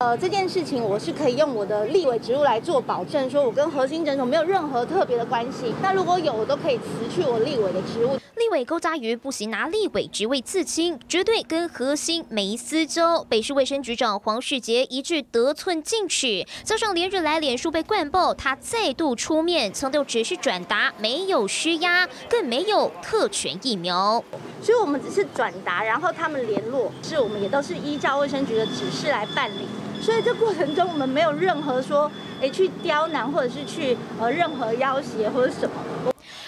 [0.00, 5.74] 呃，这件事情我是可以用我的立委职务来做保证，说我跟核心诊所没有任何特别的关系。
[5.82, 6.84] 那如果有，我都可以辞
[7.14, 8.18] 去我立委的职务。
[8.36, 13.22] 立委勾扎鱼不行拿立委职位刺青，绝对跟核心没私交。
[13.24, 24.24] 北市卫生局长黄世杰一句得寸进尺，加上连日来脸书被灌爆，他再度出面强调只是转达，没有施压，更没有特权疫苗。
[24.62, 29.66] 所以我们只是转达，然后他们联络，是我们也都是依照卫生局的指示来办理。
[30.00, 35.74] 所以这过程中，我们没有任何说，诶，去刁难或者是去呃任何要挟或者什么。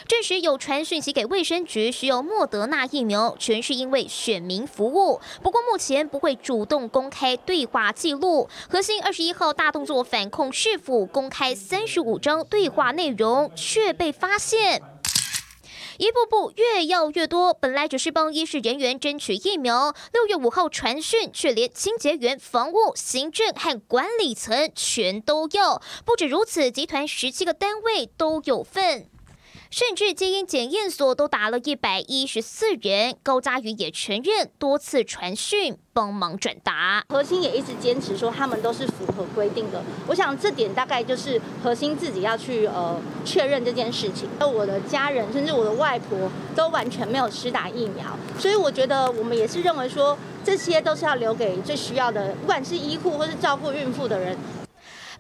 [0.09, 5.20] 证实有传讯息给卫生局需要莫德纳疫苗，全是因为选民服务。
[5.42, 8.48] 不过目前不会主动公开对话记录。
[8.69, 14.83] 核心二十一号大动作反控市府公开三十五张对话内容，却被发现。
[15.98, 25.80] 一步步越要越多，本来只是帮医师人员争取疫苗，六月五号传讯却连清洁员、房屋、行政和管理层全都要。
[26.05, 29.08] 不止如此，集团十七个单位都有份。
[29.73, 39.83] 甚至基因检验所都打了一百一十四人，高嘉瑜也承认多次传讯帮忙转达，核心也一直坚持说他们都是符合规定的。
[40.06, 44.29] 我想这点大概就是核心自己要去呃确认这件事情。
[44.39, 54.36] 那我的家人甚至我的外婆都完全没有施打疫苗，所以我觉得我们也是认为说这些都是要留给最需要的，不管是医护或是照顾孕妇的人。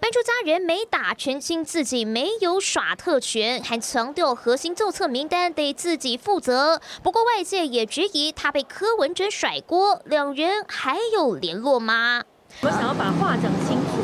[0.02, 6.80] 搬出家人没打，澄清自己没有耍特权，还强调核心造册名单得自己负责。
[7.04, 12.24] 不过外界也质疑他被柯文哲甩锅，两人还有联络吗？
[12.62, 14.02] 我想要把话讲清楚。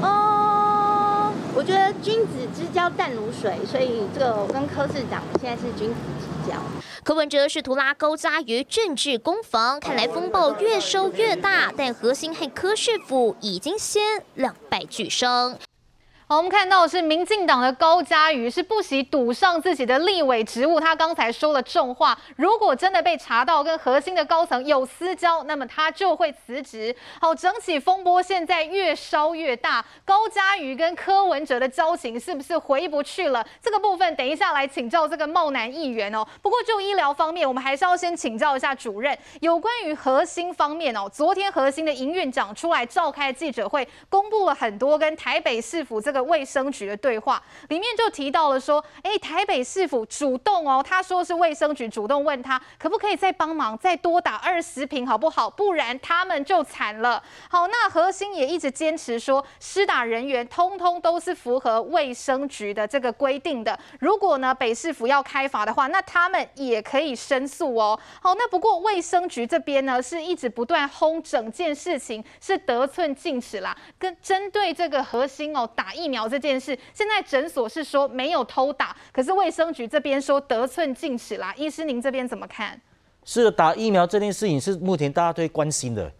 [0.00, 6.56] 哦，我觉得君子之交淡如水，所以这个我跟柯市长现在是君子之交。
[7.04, 15.58] 柯文哲试图拉高嘉瑜政治攻防，看来风暴越收越大，但核心和柯市府已经先两败俱伤。
[16.34, 20.80] 我们看到是民进党的高嘉瑜是不惜赌上自己的立委职务。
[20.80, 26.96] 他刚才说了重话，如果真的被查到跟核心的高层有私交，那么他就会辞职。
[27.20, 33.46] 好，整起风波现在越烧越大，高嘉瑜跟柯文哲的交情是不是回不去了？
[33.60, 36.26] 这个部分等一下来请教这个茂南议员哦。
[36.40, 41.06] 不过就医疗方面，我们还是要先请教一下主任，有关于核心方面哦。
[41.12, 46.21] 昨天核心的营运长出来召开记者会，公布了很多跟台北市府这个。
[46.22, 55.48] 卫生局的对话里面就提到了说，哎，台北市府主动哦，他说是卫生局主动问他可不可以再帮忙再多打二十瓶好不好？
[55.48, 57.22] 不然他们就惨了。
[57.48, 63.78] 好，那核心也一直坚持说，施打人员通通都是符合卫生局的这个规定的。
[64.00, 67.98] 如果呢北市府要开罚的话，那他们也可以申诉哦。
[68.20, 76.12] 好，那不过卫生局这边呢是一直不断轰整件事情是得寸进尺啦，跟针对这个核心哦打疫。
[76.12, 81.54] 苗这件事，现在诊所是说没有偷打，可是卫生局这边说得寸进尺啦。
[81.56, 82.78] 医师，您这边怎么看？
[83.24, 86.12] 是，打疫苗这件事情是目前大家最关心的。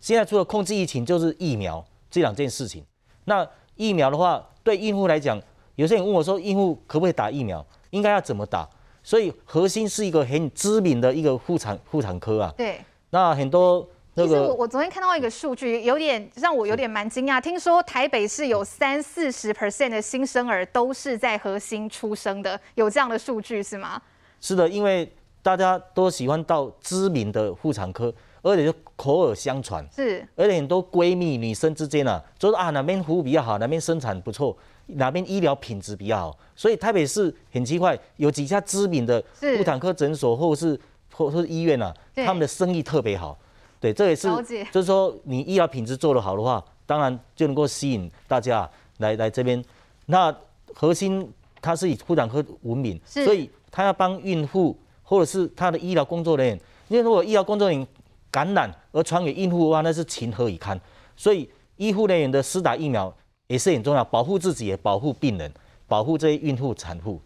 [0.00, 2.84] 现在除了控制疫情，就是疫苗这两件事情。
[3.24, 5.40] 那疫苗的话，对孕妇来讲，
[5.76, 7.64] 有些人问我说，孕妇可不可以打疫苗？
[7.88, 8.68] 应该要怎么打？
[9.02, 12.52] 所以核心是一个很知名的一个妇产妇产科啊。
[12.54, 12.78] 对。
[13.08, 13.88] 那很多。
[14.26, 17.40] 其实我我昨天看到一个数据，有点让我有点蛮惊讶。
[17.40, 24.00] 听说台北市有三四十 percent 的新生儿都是在核心出生的，有这样的数据是吗？
[24.40, 28.12] 是的，因为大家都喜欢到知名的妇产科，
[28.42, 29.86] 而且就口耳相传。
[29.94, 36.38] 是，而且很多闺蜜女生之间啊，就是啊哪边服务比较好，哪边生产不错，哪边医疗品质比较好。
[36.56, 40.78] 所以台北市很奇怪，有几家知名的妇产科诊所或是
[41.12, 43.38] 或或是医院啊，他们的生意特别好。
[43.80, 44.28] 对，这也是，
[44.72, 48.68] 就是说你医疗品质做得好的话，当然就能够吸引大家
[48.98, 49.64] 来来这边。
[50.06, 50.34] 那
[50.74, 57.86] 核心它是以妇产科闻名，所以他要帮孕妇或者是他的医疗工作人员，因为如果医疗工作人员
[58.32, 60.80] 感染而传给孕妇的话，那是情何以堪。
[61.16, 63.14] 所以医护人员的施打疫苗
[63.46, 65.52] 也是很重要，保护自己也保护病人，
[65.86, 67.20] 保护这些孕妇产妇。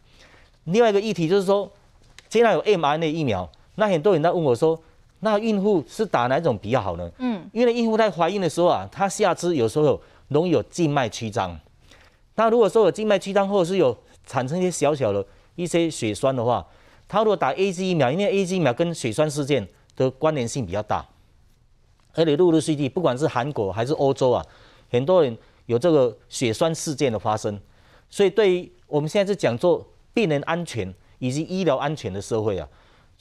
[0.65, 1.71] 另外一个议题就是说，
[2.29, 4.79] 现在有 mRNA 疫苗，那很多人在问我说。
[5.25, 7.09] 那孕妇是打哪种比较好呢？
[7.19, 11.57] 嗯，因为孕妇在怀孕的时候啊，她下肢有时候容易有静脉曲张。
[12.35, 13.97] 那如果说有静脉曲张，或者是有
[14.27, 15.25] 产生一些小小的
[15.55, 16.67] 一些血栓的话，
[17.07, 21.07] 她如果打 AZ 疫苗，因为 AZ 疫苗跟血栓事件的关联性比较大，
[22.15, 24.45] 而且陆陆续续，不管是韩国还是欧洲啊，
[24.91, 27.57] 很多人有这个血栓事件的发生。
[28.11, 32.69] 所以，对于我们现在是讲做病人安全以及医疗安全的社会啊。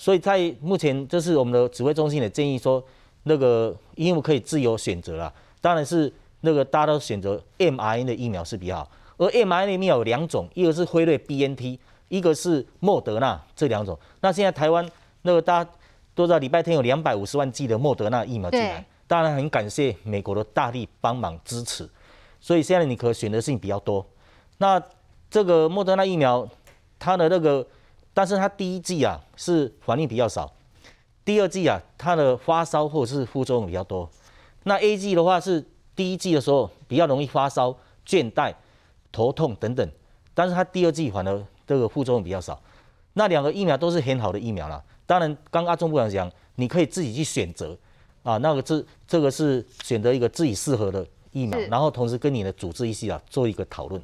[0.01, 2.83] 所以在目前，这是我们的指挥中心的建议说，
[3.25, 5.31] 那个因为可以自由选择了，
[5.62, 8.89] 当然是那个大家都选择 mRNA 的疫苗是比较好。
[9.18, 11.77] 而 mRNA 疫苗有两种，一个是辉瑞 BNT，
[12.07, 13.95] 一个是莫德纳这两种。
[14.21, 14.83] 那现在台湾
[15.21, 15.71] 那个大家
[16.15, 21.88] 都知道，礼拜天有两百五十万剂的莫德纳疫苗进来，当然很感谢美国的大力帮忙支持，
[22.39, 24.04] 所以现在你可选择性比较多。
[24.57, 24.81] 那
[25.30, 26.50] 这个莫德纳疫苗，
[26.97, 27.63] 它的那个，
[28.13, 30.52] 但是它第一剂啊是反应比较少，
[31.24, 34.10] 第二剂啊它的发烧或者是副作用比较多。
[34.63, 35.66] 那 A G 的话是
[35.96, 37.75] 第一剂的时候比较容易发烧、
[38.06, 38.54] 倦怠。
[39.13, 39.86] 头痛等等，
[40.34, 42.58] 但是它第二剂反而这个副作用比较少。
[43.12, 44.81] 那两个疫苗都是很好的疫苗啦。
[45.06, 47.78] 当然，刚刚阿中部长讲，你可以自己去选择
[48.24, 54.02] 啊，那个这这个是选择一个自己适合的疫苗，然后同时跟你的主治医师啊做一个讨论。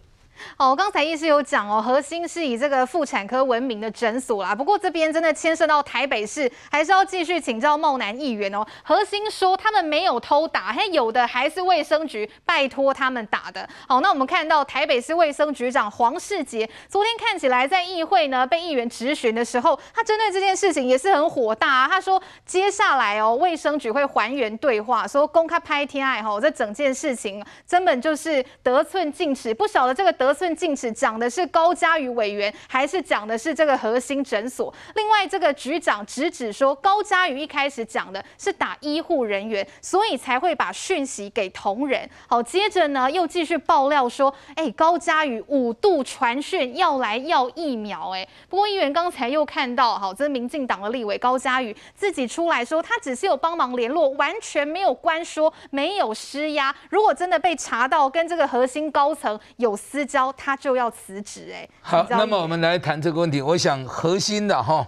[0.57, 4.56] 哦，刚才医师有讲哦，核心是以这个妇产科闻名的诊所啦。
[4.56, 8.66] 不过这边真的牵涉到台北市，还是要继续请教茂南议员哦。
[8.84, 13.68] 核心说他们没有偷打，嘿，有的还是卫生局拜托他们打的。
[13.88, 21.88] 好，那我们看到台北市卫生局长黄世杰昨天看起来在议会呢被议员质询的时候，他针对这件事情也是很火大啊。
[21.88, 30.26] 他说接下来哦，卫生局会还原对话，说公开拍天爱吼，这整件事情根本就是得寸进尺，不晓得这个得。
[30.27, 34.74] 得寸进尺，讲的是高嘉瑜委员，还是讲的是这个核心诊所？
[34.95, 42.07] 另外，这个局长直指说，高嘉瑜一开始讲的是打医护人员，所以才会把讯息给同仁。
[42.27, 48.09] 好，接着呢，又继续爆料说，哎，高嘉瑜五度传讯要来要疫苗。
[48.12, 56.75] 哎，不过议员刚才又看到，好，这民进党的立委高嘉瑜自己出来说，他只是有帮忙联络，完全没有关说，没有施压。
[56.89, 61.69] 如果真的被查到跟这个核心高层有私交，他就要辞职哎。
[61.81, 63.41] 好，那么我们来谈这个问题。
[63.41, 64.87] 我想核心的哈，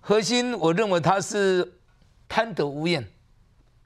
[0.00, 1.74] 核心，我认为他是
[2.28, 3.06] 贪得无厌。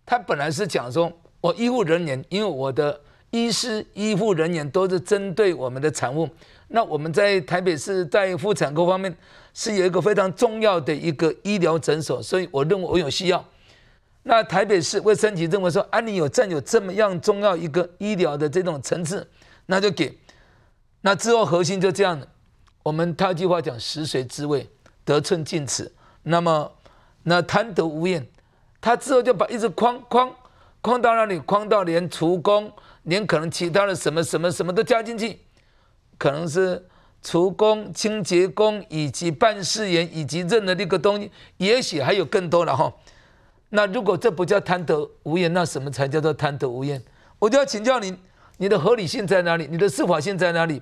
[0.06, 6.28] 他本来是讲说，我医护人员，因为我的医师、医护人员都是针对我们的产物。
[6.68, 9.14] 那我们在台北市在妇产科方面
[9.52, 13.44] 是有一个非常重要的一个医疗诊所，所以我认为我有需要。
[14.22, 19.28] 那台北市卫生局认为说，啊，你有占有这么样重要一个医疗的这种层次，
[19.66, 20.16] 那就给。
[21.02, 22.20] 那之后核心就这样，
[22.82, 24.68] 我们他一句话讲食髓知味，
[25.04, 25.92] 得寸进尺。
[26.22, 26.72] 那么
[27.24, 28.26] 那贪得无厌，
[28.80, 30.32] 他之后就把一直框框
[30.80, 32.72] 框到那里，框到连厨工，
[33.02, 35.40] 连可能其他的什么什么什么都加进去，
[36.16, 36.88] 可能是
[37.20, 42.92] 厨工、清洁工以及办事员以及任何一个东西，也许还有更多了哈。
[43.70, 47.02] 那如果这不叫贪得无厌，那什么才叫做贪得无厌？
[47.40, 48.16] 我就要请教您。
[48.62, 49.66] 你的合理性在哪里？
[49.68, 50.80] 你的司法性在哪里？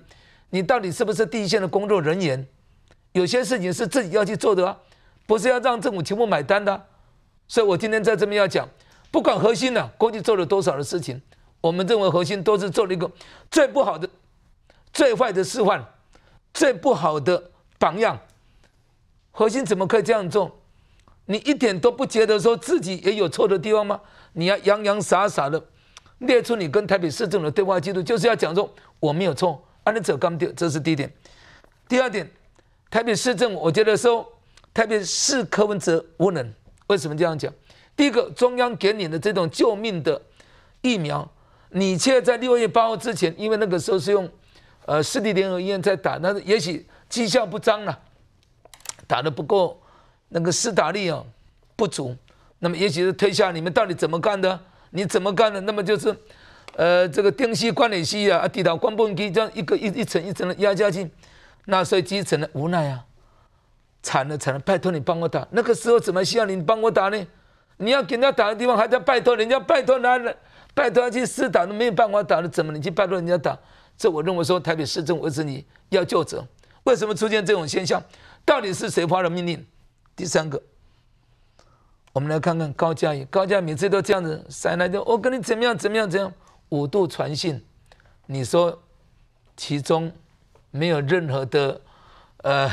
[0.50, 2.47] 你到底是不是第一线的工作人员？
[3.12, 4.77] 有些事情是自己要去做的啊，
[5.27, 6.88] 不是要让政府全部买单的。
[7.49, 8.69] 所以我今天在这边要讲，
[9.11, 11.23] 不管核心呢过去做了多少的事情，
[11.62, 13.11] 我们认为核心都是做了一个
[13.50, 14.06] 最不好的、
[14.93, 15.83] 最坏的示范、
[16.53, 18.21] 最不好的榜样。
[19.31, 20.61] 核心怎么可以这样做？
[21.25, 24.03] 你一点都不觉得说自己也有错的地方吗？
[24.35, 25.65] 你要洋洋洒洒的。
[26.20, 31.12] 列出你跟台北市政府的对话记录，就是要讲说我没有错，按你走刚掉，这是第一点。
[31.88, 32.31] 第二点，
[32.90, 34.26] 台北市政府，我觉得说
[34.72, 36.55] 台北市柯文哲无能，
[36.87, 37.52] 为什么这样讲？
[37.96, 40.20] 第一个，中央给你的这种救命的
[40.82, 41.28] 疫苗，
[41.70, 44.28] 你却在六月八号之前，因为那个时候是用
[44.87, 47.99] 呃市立联合医院在打，那也许绩效不彰了，
[49.06, 49.80] 打得不够
[50.28, 51.25] 那个施打力啊
[51.76, 52.14] 不足，
[52.59, 54.61] 那么也许 是推下你们到底怎么干的？
[54.90, 55.61] 你怎么干的？
[55.62, 56.14] 那么就是，
[56.75, 61.11] 呃，这个丁西、关联烯啊，地导光波机这样一个一一层一层的压下去，
[61.66, 63.04] 那所以基层的无奈啊，
[64.02, 65.47] 惨了惨了，拜托你帮我打。
[65.50, 67.26] 那个时候怎么需要你帮我打呢？
[67.78, 70.35] 你要给人家打的地方还在拜托人家，拜托他了，
[70.75, 73.59] 拜托他去施打都没有办法打了，怎么你去拜托人家打？
[73.97, 76.47] 这我认为说台北市政府是你要就责。
[76.85, 78.02] 为什么出现这种现象？
[78.44, 79.64] 到底是谁发的命令？
[80.16, 80.61] 第三个。
[82.12, 86.33] 我们来看看高嘉瑜，高嘉每次都这样子塞来就我跟你怎么样怎么样怎样
[86.71, 87.62] 五度传讯，
[88.26, 88.76] 你说
[89.57, 90.11] 其中
[90.73, 91.81] 没有任何的
[92.38, 92.69] 呃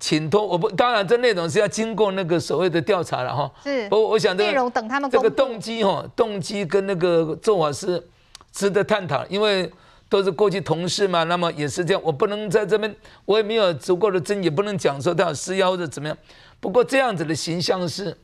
[0.00, 3.52] 请托，我不当然这内容是要经过那个所谓的调查了哈。
[3.62, 3.88] 是。
[3.88, 8.04] 不我想这个内容等他们这个动机哈，动机跟那个做法是
[8.50, 9.70] 值得探讨，因为
[10.08, 12.92] 都是过去同事嘛，那么也是这样，我不能在这边，
[13.26, 16.18] 我也没有足够的证据，也不能讲说他有施压或者怎么样。
[16.58, 18.18] 不过这样子的形象是。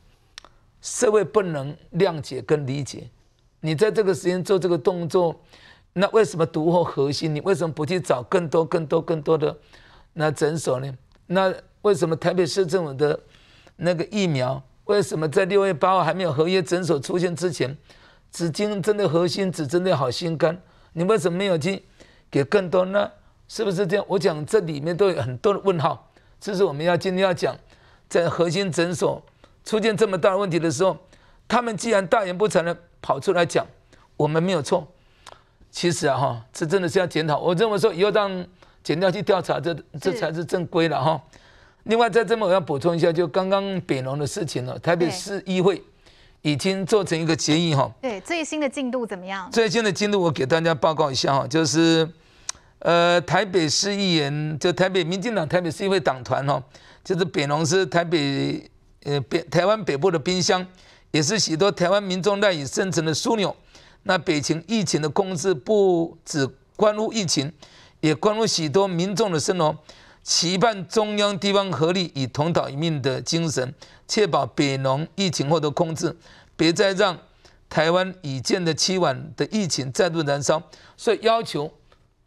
[0.80, 3.11] 社会不能谅解跟理解，
[3.61, 5.40] 你在这个时间做这个动作，
[5.92, 7.35] 那为什么独后核心？
[7.35, 9.56] 你为什么不去找更多、更多、更多的
[10.12, 10.92] 那诊所呢？
[11.26, 13.18] 那为什么台北市政府的
[13.76, 17.76] 那个疫苗，为什么在六月八号还没有合约诊所出现之前，
[18.30, 20.61] 只针对核心，只针对好心肝，
[20.92, 21.82] 你为什么没有去
[22.30, 23.11] 给更多呢？
[23.49, 24.04] 是不是这样？
[24.08, 27.56] 我讲这里面都有很多的问号，这是我们要今天要讲，
[28.08, 29.23] 在核心诊所
[29.69, 30.97] 出现这么大的问题的时候，
[31.47, 33.67] 他们既然大言不惭的跑出来讲，
[34.17, 34.89] 我们没有错。
[35.71, 37.39] 其实啊哈，这真的是要检讨。
[37.39, 38.47] 我认为说以后让
[38.83, 41.23] 检调去调查，这这才是正规了哈。
[41.83, 45.85] 另外在这边我要补充一下，就刚刚北农的事情了，台北市议会
[46.41, 47.93] 已经做成一个决议哈。
[48.01, 49.51] 对，最新的进度怎么样？
[49.53, 52.09] 最新的进度我给大家报告一下哈，就是。
[52.81, 56.63] 呃，台北市议员就台北民进党台北市议会党团哈，
[57.03, 58.71] 就是北农是台北
[59.09, 60.67] 呃北台湾北部的冰箱，
[61.11, 63.57] 也是许多台湾民众赖以生存的枢纽。
[64.03, 66.47] 那北情疫情的控制不只
[66.77, 67.50] 关乎疫情，
[68.00, 69.77] 也关乎许多民众的生活。
[70.23, 73.75] 期盼中央地方合力，以同岛一命的精神，
[74.07, 76.15] 确保北农疫情获得控制，
[76.55, 77.19] 别再让
[77.71, 80.62] 台湾已见的凄惨的疫情再度燃烧。
[80.97, 81.73] 所以要求。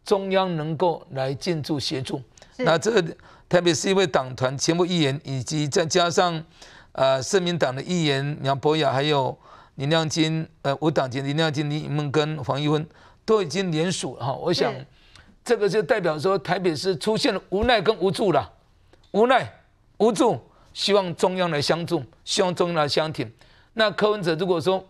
[0.04, 2.20] 中央能够来进驻协助，
[2.56, 3.00] 那这个
[3.48, 6.44] 台北市议会党团全部议员，以及再加上
[6.92, 9.36] 呃社民党的议员苗博雅，还有
[9.76, 12.86] 林亮金，呃无党籍林亮金、林梦跟黄玉芬
[13.24, 14.32] 都已经联署哈。
[14.32, 14.72] 我想
[15.44, 18.52] 这个就代表说台北市出现了无奈跟无助了，
[19.12, 19.52] 无奈
[19.98, 20.40] 无助，
[20.72, 23.30] 希望中央来相助，希望中央来相挺。
[23.74, 24.84] 那柯文哲如果说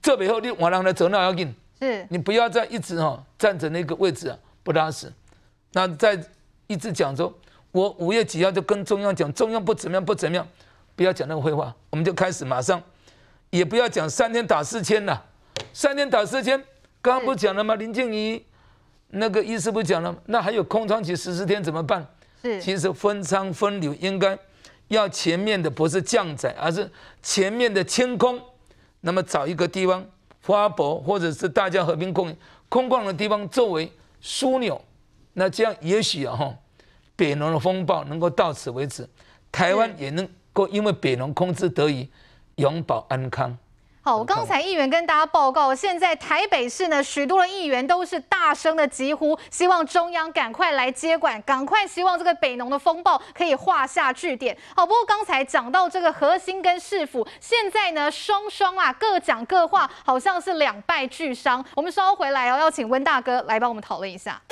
[0.00, 1.54] 这背后你我让他走，那要紧。
[1.80, 5.12] 是你不要再一直哈站着那个位置啊不拉屎，
[5.72, 6.16] 那再
[6.68, 7.36] 一直讲说，
[7.72, 10.46] 我五月几号就跟中央讲，中央不怎么样不怎么样，
[10.94, 12.82] 不要讲那个废话，我们就开始马上，
[13.50, 15.24] 也不要讲三天打四千了，
[15.72, 16.58] 三天打四千，
[17.00, 17.74] 刚刚不讲了吗？
[17.74, 18.44] 林静仪
[19.08, 22.06] 那个意思不讲了，那还有空窗期十四天怎么办？
[22.42, 24.38] 是，其实分仓分流应该
[24.88, 26.90] 要前面的不是降载，而是
[27.22, 28.40] 前面的清空，
[29.00, 30.04] 那么找一个地方。
[30.44, 32.36] 花博或者是大家和平共
[32.68, 33.88] 空旷的地方作为
[34.20, 34.84] 枢纽，
[35.34, 36.52] 那这样也许啊哈，
[37.14, 39.08] 北农的风暴能够到此为止，
[39.52, 42.10] 台湾也能够因为北农控制得以
[42.56, 43.56] 永保安康。
[44.04, 54.58] 好，我刚才议员跟大家报告，现在台北市呢，许多的议员都是大声的疾呼，希望中央赶快来接管，赶快希望这个北农的风暴可以画下句点。
[54.74, 61.64] 好，不过刚才讲到这个核心跟市府，现在呢双双啊各讲各话，好像是两败俱伤。
[61.76, 64.42] 我们稍后回来哦，要请温大哥来帮我们讨论一下。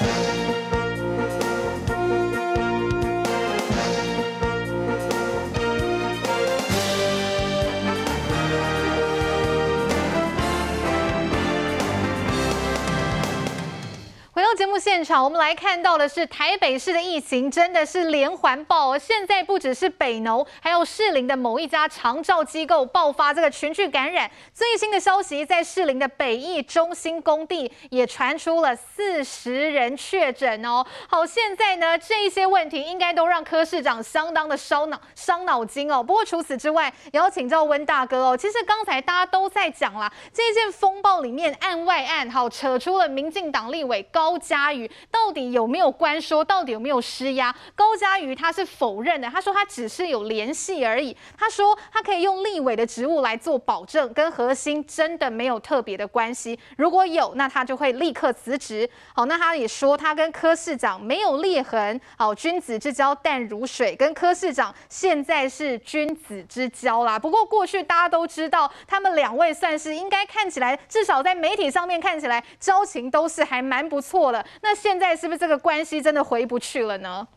[14.32, 18.96] 回到节目现场，我们来看到的是台北市的疫情真的是连环爆哦。
[18.96, 24.30] 现在不只是北农，还有士林的某一家长照机构爆发这个群聚感染。
[24.54, 30.86] 最新的消息，在士林的北艺中心工地也传出了四十人确诊哦。
[31.08, 36.00] 好，现在呢，这一些问题应该都让柯市长相当的烧脑、伤脑筋哦。
[36.00, 38.36] 不过除此之外，也要请教温大哥哦。
[38.36, 44.20] 其实刚才大家都在讲啦，这件风暴里面案外案，好，扯出了民进党立委高。
[44.30, 46.44] 高嘉瑜到底有没有关说？
[46.44, 47.52] 到底有没有施压？
[47.74, 51.16] 高嘉瑜他是否认的，他说他只是有联系而已。
[51.36, 56.56] 他说他可以用立委的职务来做保证，跟核心真的没有特别的关系。
[56.76, 58.88] 如果有，那他就会立刻辞职。
[59.12, 62.00] 好，那他也说他跟柯市长没有裂痕。
[62.16, 67.18] 好，君子之交淡如水，跟柯市长现在是君子之交啦。
[67.18, 74.09] 不过过去大家都知道，他们两位算是应该看起来，至少在媒体上面看起来交情都是还蛮不错。
[74.10, 77.28] 错了，那现在是不是这个关系真的回不去了呢？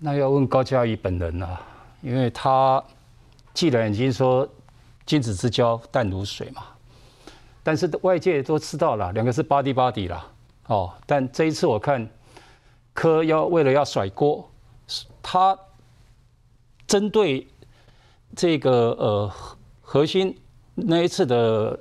[0.00, 1.60] 那要问高嘉瑜本人了，
[2.00, 2.82] 因为他
[3.52, 4.48] 既然已经说
[5.04, 6.62] 君子之交淡如水嘛，
[7.62, 10.26] 但是外界都知道了，两个是 buddy buddy 了
[10.68, 10.90] 哦。
[11.04, 12.08] 但这一次我看
[12.94, 14.48] 柯要为了要甩锅，
[15.22, 15.54] 他
[16.86, 17.46] 针对
[18.34, 19.32] 这个呃
[19.82, 20.34] 核心
[20.74, 21.78] 那一次的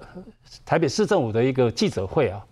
[0.65, 2.45] 台北市政府的一个记者会啊。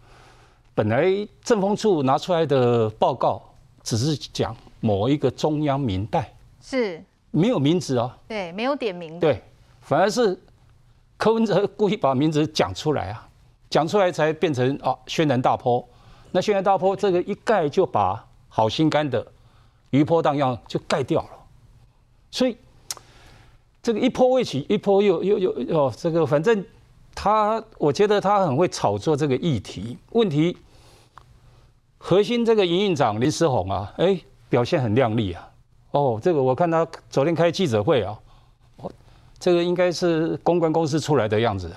[0.79, 1.05] 本来
[1.43, 3.41] 政风处拿出来的报告
[3.83, 9.43] 只是讲某一个中央民代，是没有名字啊，对，没有点名，对，
[9.81, 10.39] 反而是
[11.17, 13.27] 柯文哲故意把名字讲出来啊，
[13.69, 15.85] 讲出来才变成啊轩然大波。
[16.31, 19.27] 那轩然大波这个一盖就把好心肝的
[19.89, 21.29] 余波荡漾就盖掉了，
[22.31, 22.55] 所以
[23.83, 26.65] 这个一波未起，一波又又又哦，这个反正
[27.13, 30.55] 他我觉得他很会炒作这个议题，问题。
[31.99, 35.47] 核心这个营运长林诗宏啊，哎、欸，表现很亮丽啊。
[35.91, 38.17] 哦，这个我看他昨天开记者会啊，
[39.37, 41.71] 这个应该是公关公司出来的样子。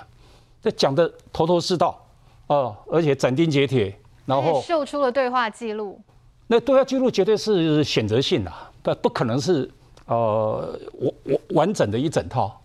[0.61, 2.01] 这讲的头头是道，
[2.47, 3.93] 哦，而且斩钉截铁，
[4.25, 5.99] 然后秀出了对话记录。
[6.47, 9.69] 那对话记录绝对是选择性的，不不可能是
[10.05, 12.61] 呃完完完整的一整套。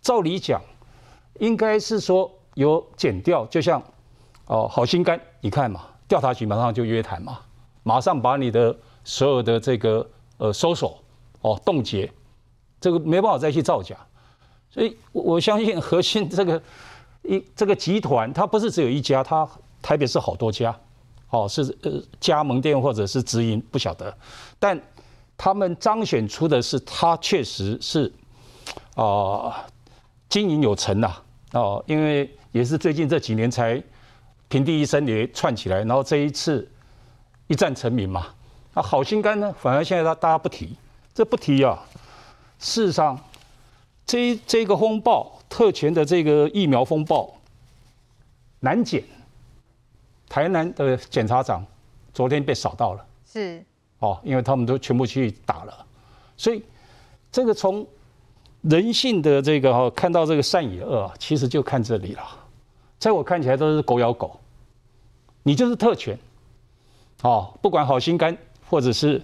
[0.00, 0.60] 照理讲，
[1.40, 3.82] 应该是说有剪掉，就像
[4.46, 7.40] 哦好心肝，你看嘛，调查局马上就约谈嘛，
[7.82, 10.06] 马上把你的所有的这个
[10.38, 10.98] 呃搜索
[11.40, 12.10] 哦冻结，
[12.80, 13.96] 这个没办法再去造假。
[14.70, 16.62] 所以我我相信 核心这个
[17.22, 19.48] 一这个集团，它不是只有一家，它
[19.80, 20.74] 台北是好多家。
[21.30, 24.16] 哦，是呃加盟店或者是直营，不晓得，
[24.56, 24.80] 但
[25.36, 28.12] 他们彰显出的是他确实是
[28.94, 29.66] 啊、
[30.28, 31.12] 经营有成呐
[31.52, 33.82] 哦，因为也是最近这几年才
[34.54, 36.70] 平地一声雷串起来，然后这一次
[37.48, 38.28] 一战成名嘛。
[38.72, 40.76] 那好心肝呢，反而现在他大家不提，
[41.12, 41.84] 这不提啊。
[42.60, 43.18] 事实上，
[44.06, 47.34] 这这个风暴特权的这个疫苗风暴
[48.60, 49.02] 难解。
[50.28, 51.66] 台南的检察长
[52.12, 53.60] 昨天被扫到了，是
[53.98, 55.84] 哦，因为他们都全部去打了，
[56.36, 56.62] 所以
[57.32, 57.84] 这个从
[58.60, 62.22] 人性的这个哈看到这个善与恶，其实就看这里了。
[63.00, 64.40] 在我看起来都是狗咬狗，
[65.44, 66.18] 你就是特权，
[67.22, 68.36] 哦，不管好心肝
[68.68, 69.22] 或者是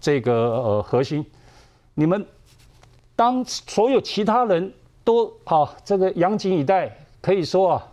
[0.00, 1.26] 这个呃核心，
[1.94, 2.24] 你们
[3.16, 7.88] 当所有其他人都好这个严阵以待，可以说啊。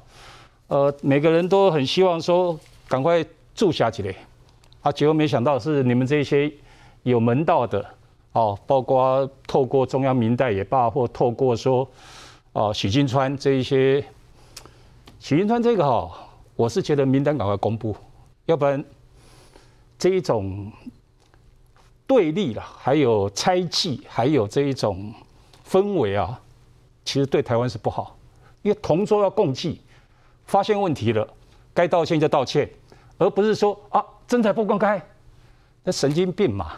[0.67, 2.55] 呃，每个人都很希望说
[2.87, 4.15] 赶快住下去嘞，
[4.83, 6.53] 啊，结果没想到是你们这些
[7.01, 7.83] 有门道的
[8.33, 11.89] 哦，包括透过中央民代也罢，或透过说
[12.53, 13.99] 哦许金川这一些，
[15.19, 16.28] 许金川这个哈，
[16.59, 17.95] 我是觉得名单赶快公布，
[18.43, 18.83] 要不然
[19.97, 20.69] 这一种
[22.05, 25.13] 对立了，还有猜忌，还有这一种
[25.65, 26.37] 氛围啊，
[27.05, 28.17] 其实对台湾是不好，
[28.61, 29.79] 因为同桌要共济。
[30.47, 31.25] 发现问题了，
[31.73, 32.69] 该道歉就道歉，
[33.17, 35.01] 而不是说啊，真才不公开，
[35.85, 36.73] 那神经病嘛，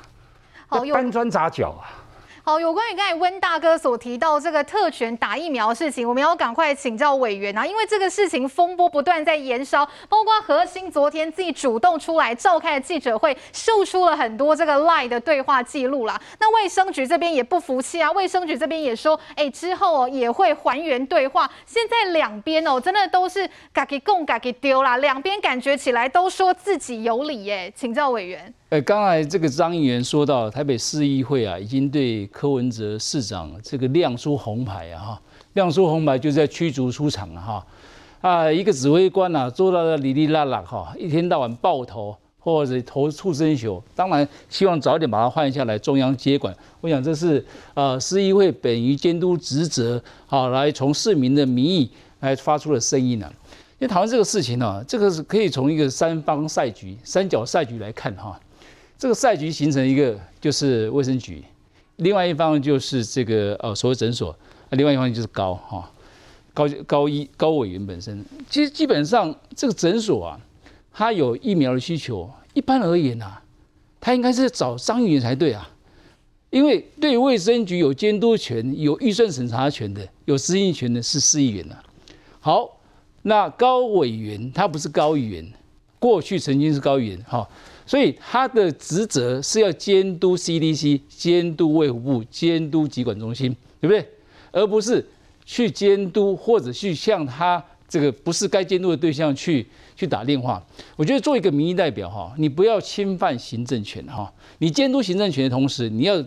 [0.69, 2.00] 搬砖砸脚啊。
[2.43, 16.19] 好，有关于刚才温大哥所提到这个特权打疫苗的事情，我们要赶快请教委员啊，因为这个事情风波不断在延烧，包括核心昨天自己主动出来召开的记者会，秀出了很多这个 lie 的对话记录啦。
[16.39, 21.47] 那卫生局这边也不服气啊，卫生局这边也说，哎，之后哦也会还原对话。
[21.67, 28.51] 现在两边哦真的都是嘎给供嘎给丢啦，两边感觉起来都说自己有理耶，请教委员。
[28.69, 35.21] 呃，刚才这个张议员说到，台北市议会啊，已经对 柯文哲市长这个亮出红牌啊，哈，
[35.53, 37.41] 亮出红牌就是在驱逐出场啊，
[38.21, 46.55] 哈，啊，一个指挥官啊，做到了哩哩啦啦哈，一天到晚爆头或者投畜生球，当然希望早点把他换下来，中央接管。
[46.79, 51.91] 我想这是呃市议会本于监督职责，好来从市民的民意
[52.21, 53.31] 来发出的声音呢。
[53.79, 58.39] 因为讨论这个事情呢，这个是可以从一个三方赛局、三角赛局来看哈。
[58.97, 61.43] 这个赛局形成一个就是卫生局，
[62.01, 64.35] 另外一方就是这个呃所谓诊所，
[64.71, 65.91] 另外一方就是高哈
[66.51, 68.25] 高高医高委员本身。
[68.49, 70.39] 其实基本上这个诊所啊，
[70.91, 73.39] 它有疫苗的需求，一般而言啊，
[73.99, 75.69] 它应该是找张议员才对啊，
[76.49, 81.75] 因为对卫生局有监督权、有预算审查权的、有执行权的是市议员呐。
[82.39, 82.79] 好，
[83.21, 85.53] 那高委员他不是高议员，
[85.99, 87.47] 过去曾经是高议员哈。
[87.91, 94.07] 所以他的职责是要监督 CDC、监督卫福部、监督疾管中心，对不对？
[94.53, 95.05] 而不是
[95.45, 100.65] 去监督或者去向他这个不是该监督的对象去去打电话。
[100.95, 104.33] 我觉得做一个民意代表哈，你不要侵犯行政权哈。
[104.59, 106.23] 你监督行政权的同时，你要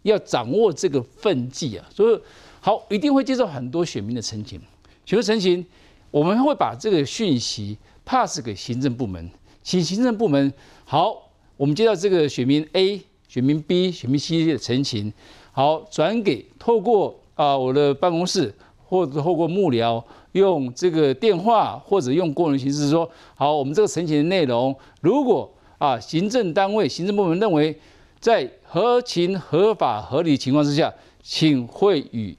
[0.00, 1.86] 要掌握这个分际啊。
[1.94, 2.18] 所以
[2.60, 4.58] 好，一定会接受很多选民的陈情。
[5.04, 5.66] 选民陈情，
[6.10, 9.30] 我们会把这个讯息 pass 给行政部门，
[9.66, 10.52] 请行政部门。
[10.84, 15.12] 好，我们接到这个选民 A、选民 B、选民 C 的陈情，
[15.50, 18.54] 好，转给透过啊、我的办公室
[18.86, 20.00] 或者透过幕僚，
[20.30, 27.76] 用这个电话或者用个人形式说，好，我们这个陈情的内容，如果啊行政单位、行政部门认为
[28.20, 32.36] 在合情、合法、合理情况之下，请会予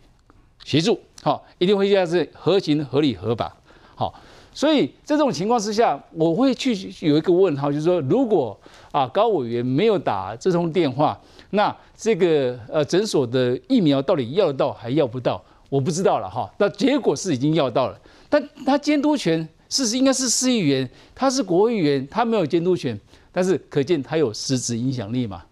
[0.64, 3.58] 协助，好，一定会这样是合情、合理、合法，
[3.96, 4.14] 好。
[4.58, 8.60] 所以在这种情况之下，我会去有一个问号，就是说，如果
[8.92, 11.16] 啊高委员没有打这通电话，
[11.52, 15.40] 那这个呃诊所的疫苗到底要得到还要不到，
[15.70, 16.52] 我不知道了哈。
[16.58, 23.00] 那结果是已经要到了，但他监督权事实应该是市议员，他是国会议员，他没有监督权，
[23.32, 25.44] 但是可见他有实质影响力嘛？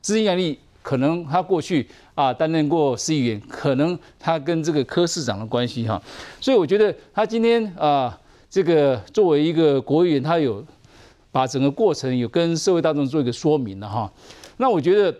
[0.00, 6.00] 实质影响力可能他过去啊担任过市议员，可能他跟这个柯市长的关系哈，
[6.40, 8.16] 所以我觉得他今天啊
[8.54, 10.64] 这个作为一个国议员，他有
[11.32, 14.08] 把整个过程有跟社会大众做一个说明了哈。
[14.58, 15.12] 那我觉得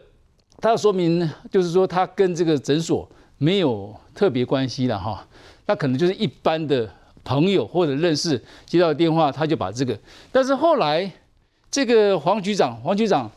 [0.60, 5.26] 他的说明就是说他跟这个诊所没有特别关系了哈，
[5.66, 6.88] 那可能就是一般的
[7.24, 9.98] 朋友或者认识接到电话他就把这个，
[10.30, 11.10] 但是后来
[11.72, 13.28] 这个黄局长黄局长。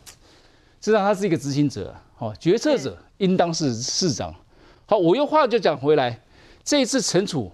[0.79, 4.31] 实际上他是一个执行者，好，决策者应当是市长。
[4.85, 6.21] 好，我又话就讲回来，
[6.63, 7.51] 这一次惩处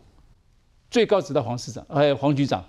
[0.93, 2.63] 最高指导黄市长，哎黄局长，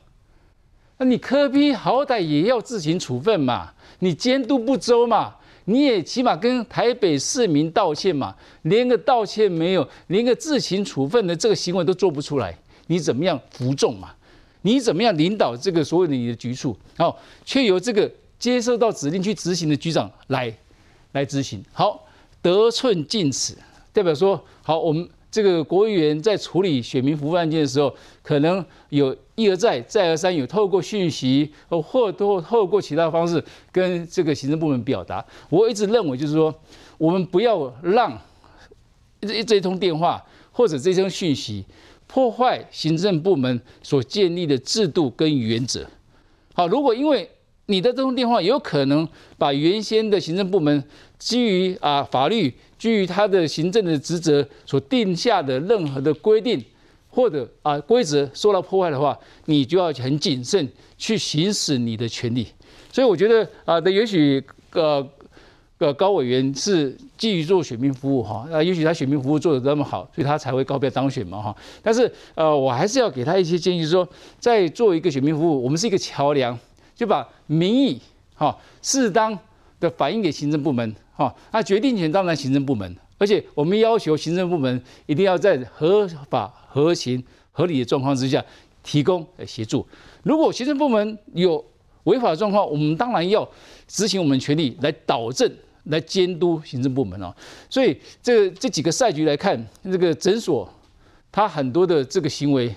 [0.96, 5.34] 那你柯 P 好歹也要自行处分嘛，你监督不周嘛，
[5.66, 12.56] 你也起码跟台北市民道歉嘛，连个道歉没有，连个自行处分的这个行为都做不出来，
[12.87, 14.14] 你怎么样服众嘛？
[14.62, 16.74] 你怎么样领导这个所有的你的局处？
[16.96, 18.10] 好，却由这个。
[18.37, 20.54] 接受到指令去执行的局长来
[21.12, 22.04] 来执行，好，
[22.42, 23.56] 得寸进尺，
[23.90, 27.92] 代表说好，我们这个国议员在处理选民服务案件的时候，
[28.22, 35.24] 可能有一而再再而三有透过讯息或或透过其他方式跟这个行政部门表达。
[35.50, 36.54] 我一直认为就是说，
[36.98, 38.16] 我们不要让
[39.22, 41.64] 这这一通电话或者这一通讯息
[42.06, 45.84] 破坏行政部门所建立的制度跟原则。
[46.52, 47.28] 好，如果因为
[47.66, 50.84] 你的这通电话有可能把原先的行政部门
[51.18, 56.62] 基于啊法律、基于他的行政的职责所定下的任何的规定
[57.08, 60.68] 或者啊规则受到破坏的话，你就要很谨慎
[60.98, 62.46] 去行使你的权利。
[62.92, 65.08] 所以我觉得啊，的也许呃
[65.78, 71.56] 呃高委员是基于做选民服务哈，啊也许他选民服务做得那么好，所以他才会高票当选嘛哈。
[71.82, 74.06] 但是呃我还是要给他一些建议，说
[74.38, 76.58] 在做一个选民服务，我们是一个桥梁。
[76.94, 78.00] 就把民意
[78.34, 79.36] 哈适当
[79.80, 87.22] 的反映给行政部门哈，那决定权当然行政部门，而且我们要求行政部门一定要在合法、合情、
[87.53, 88.44] 合理的状况之下
[88.83, 89.87] 提供协助。
[90.22, 91.64] 如果行政部门有
[92.05, 93.48] 违法状况，我们当然要
[93.87, 95.50] 执行我们权利来导正、
[95.85, 97.35] 来监督行政部门哦。
[97.70, 100.68] 所以这这几个赛局来看，这个诊所
[101.31, 102.74] 它很多的这个行为，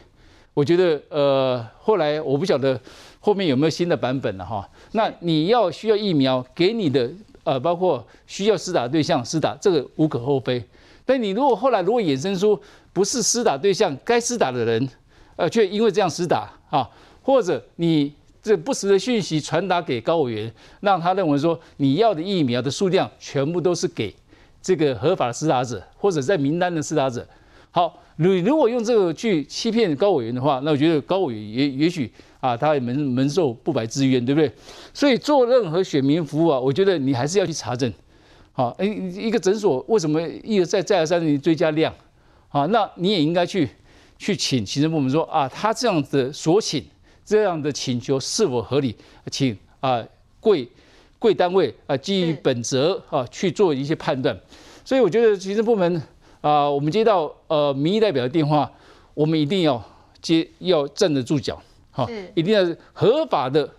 [0.54, 2.80] 我觉得呃后来我不晓得。
[3.19, 4.65] 后面有没有新的版本了哈？
[4.93, 7.12] 那你要需要疫苗给你的
[7.47, 10.62] 呃，包括需要施打对象施打，这个无可厚非。
[11.05, 12.60] 但你如果后来如果衍生出
[12.91, 14.89] 不是施打对象该施打的人，
[15.38, 16.89] 呃，却因为这样施打啊，
[17.23, 24.13] 或者你这不实的讯息传达给高委员，让他认为说你要的疫苗的数量全部都是给
[24.62, 27.25] 这个合法的施打者或者在名单的施打者。
[27.71, 32.12] 好，你如果用这个去欺骗高委员的话，那我觉得高委员也也许。
[32.39, 34.49] 啊，他也门门受不白之冤，对不对？
[34.93, 37.91] 所以做任何选民服务啊，我觉得你还是要去查证。
[38.53, 41.91] 好，哎，一个诊所为什么一而再再而三的追加量？
[42.49, 43.67] 啊，那你也应该去
[44.19, 46.86] 去请行政部门说啊，他这样的所请
[47.25, 48.95] 这样的请求是否合理？
[49.32, 50.06] 请啊
[50.39, 50.69] 贵
[51.17, 54.39] 贵单位啊基于本责啊去做一些判断。
[54.86, 56.01] 所以我觉得行政部门
[56.47, 58.71] 啊，我们接到呃民意代表的电话，
[59.13, 59.83] 我们一定要
[60.21, 61.62] 接要站得住脚。
[61.91, 63.69] 好，一定要合法的，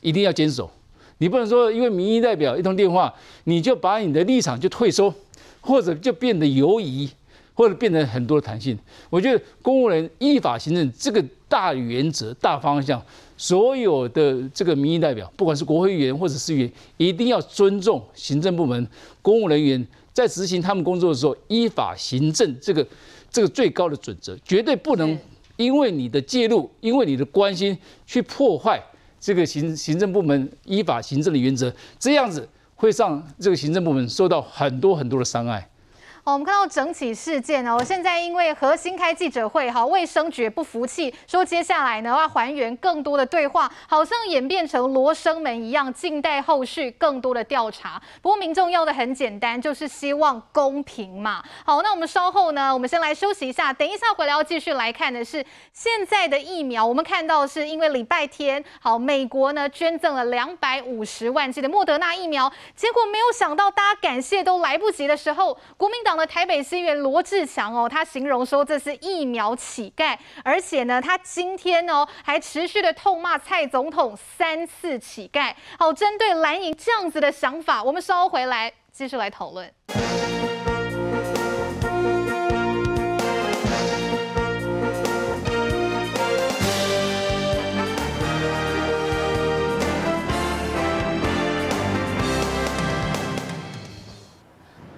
[0.00, 0.70] 一定要坚守。
[1.18, 3.12] 你不能说因为民意代表一通电话，
[3.44, 5.12] 你就把你的立场就退缩，
[5.60, 7.10] 或者就变得犹疑，
[7.54, 8.78] 或者变得很多的弹性。
[9.10, 13.02] 我觉得公务人依法行政这个大原则、大方向，
[13.36, 18.86] 所有的这个民意代表，不管是国会议员或者是议员，一定要尊重行政部门
[19.22, 22.86] 公务人员在执行他们工作的时候依法行政这个
[23.30, 25.18] 这个最高的准则，绝对不能。
[25.58, 28.82] 因为你的介入，因为你的关心，去破坏
[29.20, 35.68] 这个行行政部门依法行政的原则，这样子会让这个行政部门受到很多很多的伤害。
[36.24, 48.00] 哦，我们看到整起事件哦，现在因为核心开记者会，哈，卫生局不服气，说接下来呢要还原更多的对话，好像演变成罗生门一样，静待后续更多的调查。
[48.20, 51.42] 不过民众要的很简单，就是希望公平嘛。
[51.64, 56.86] 好，那我们稍后呢，我们先来休息一下，等一下回来要继续来看的是现在的疫苗。
[56.86, 66.11] 我们看到是因为礼拜天，好，美国呢捐赠了两百五十万剂的莫德纳疫苗，结果没有想到大家感谢都来不及的时候，国民党。
[66.26, 75.54] 台北市议员罗志祥哦，他形容说这是疫苗乞丐，而且呢，他今天哦还持续的痛骂蔡总统三次乞丐。
[75.78, 79.72] 好，针对蓝营这样子的想法，我们稍后回来继续来讨论。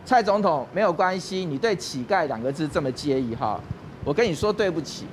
[0.07, 3.59] 蔡总统没有关系，你对乞丐两个字这么介意哈，
[4.05, 5.07] 我跟你说对不起，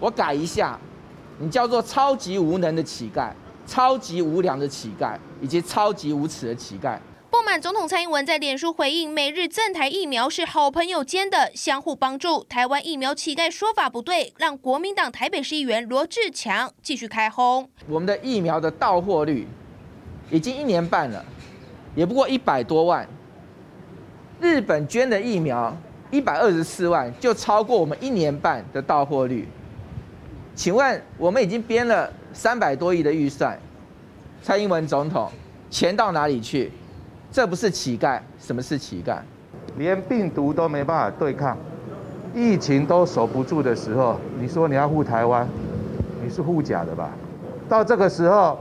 [0.00, 0.78] 我改一下，
[1.38, 3.30] 你叫做超级无能的乞丐、
[3.66, 6.98] 超级无良的乞丐以及超级无耻的乞丐。
[7.28, 17.68] 不满总统蔡英文在脸书回应美日赞台疫苗是好朋友间的相互帮助，台湾疫苗乞丐说法不对，让国民党台北市议员罗志强继续开轰。
[17.86, 19.46] 我们的疫苗的到货率
[20.30, 21.22] 已经一年半了，
[21.94, 23.06] 也不过一百多万。
[24.40, 25.74] 日本捐的疫苗
[26.10, 29.48] 一百二十四万，就超过我们一年半的到货率。
[30.54, 33.58] 请问我们已经编了三百多亿的预算，
[34.42, 35.30] 蔡英文总统
[35.70, 36.70] 钱到哪里去？
[37.32, 39.18] 这不是乞丐，什么是乞丐？
[39.76, 41.56] 连病毒都没办法对抗，
[42.34, 45.46] 疫情都守不住的时候，你说你要护台湾，
[46.22, 47.10] 你是护假的吧？
[47.68, 48.58] 到这个时候，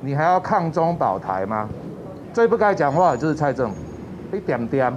[0.00, 1.68] 你还要抗中保台吗？
[2.32, 3.76] 最不该讲话的就是蔡政府，
[4.32, 4.96] 你点点。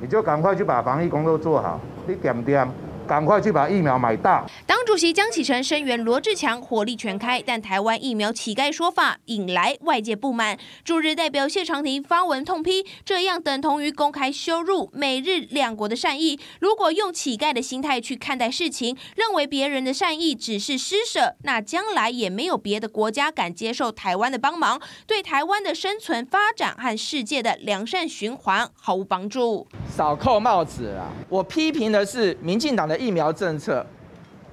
[0.00, 2.68] 你就赶快去把防疫工作做好，你点点，
[3.08, 4.46] 赶快去把疫苗买到。
[4.66, 10.58] 党主席江启臣声援罗志强火力全开，但台湾疫苗乞丐说法引来外界不满。
[10.84, 16.38] 驻日代表谢长廷发文痛批，这样等同于公开羞辱美日两国的善意。
[16.60, 29.66] 如果用乞丐的心态去看待事情，认为别人的善意只是施舍，那将来也没有别的国家敢接受台湾的帮忙，对台湾的生存发展和世界的良善循环毫无帮助。
[29.96, 31.08] 少扣帽子啊！
[31.28, 33.84] 我批评的是民进党的疫苗政策。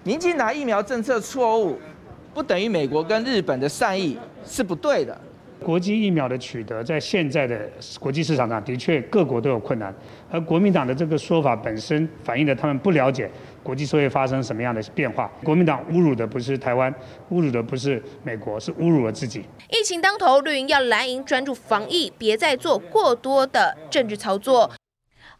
[0.04, 1.80] 民进党疫苗政策错误，
[2.34, 5.20] 不等于美国跟日本的善意是不对的。
[5.64, 7.58] 国际疫苗的取得，在现在的
[8.00, 9.92] 国际市场上，的确各国都有困难。
[10.30, 13.32] 而国民党的这个说法本身，反映了他们不了解
[13.64, 15.32] 国际社会发生什么样的变化。
[15.44, 16.94] 国民党侮辱的不是台湾，
[17.32, 19.44] 侮辱的不是美国，是侮辱了自己。
[19.72, 24.70] 疫情当头，绿营要蓝营专注防疫，别再做过多的政治操作。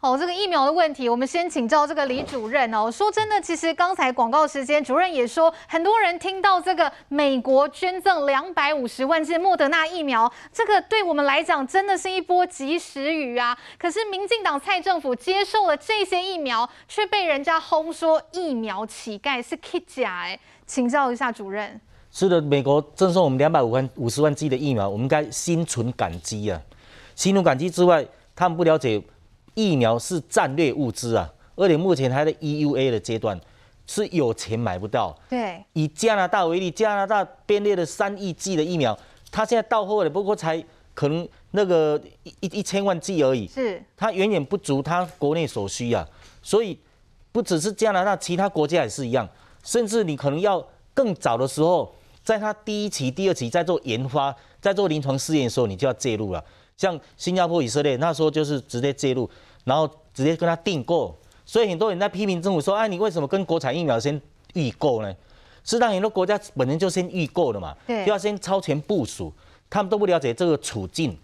[0.06, 2.88] 哦，这个疫苗的问题，我们先请教这个李主任哦。
[2.88, 13.58] 说真的，其实刚才广告时间，主任也说，很多人听到这个美国捐赠两百五十万剂莫德纳疫苗，这个对我们来讲真的是一波及时雨啊。
[13.76, 20.38] 可是民进党蔡政府接受了这些疫苗，却被人家轰说疫苗乞丐是 K 假哎。
[20.68, 21.80] 请教一下主任。
[22.12, 26.62] 是的，美国赠送我们两百五万五十万剂的疫苗，我们应该心存感激啊。
[27.16, 29.02] 心存感激之外，他们不了解。
[29.56, 33.40] 疫苗是战略物资啊，而且目前还在 EUA 的阶段，
[33.86, 35.18] 是有钱买不到。
[35.30, 38.96] 对，以加拿大为例，加拿大编列了三亿剂的疫苗，
[39.32, 43.48] 它现在到货了，不过才可能那个一一一千万剂而已。
[43.48, 46.06] 是，它远远不足它国内所需啊。
[46.42, 46.78] 所以
[47.32, 49.28] 不只是加拿大，其他国家也是一样。
[49.64, 51.92] 甚至你可能要更早的时候，
[52.22, 56.44] 在它第一期、第二期在做研发、在做临床试验的时候，你就要介入了。
[56.76, 59.28] 像新加坡、以色列那时候就是直接介入。
[59.66, 61.12] 然后直接跟他订购，
[61.44, 64.18] 所以很多人在批评政府说：“哎，你为什么跟国产疫苗先
[64.54, 65.12] 预购呢？”
[65.64, 69.32] 是让很多国家本身就先预购的嘛，就要先超前部署。
[69.68, 71.18] 他们都不了解这个处境。